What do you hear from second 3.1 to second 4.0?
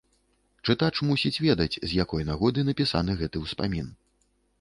гэты ўспамін.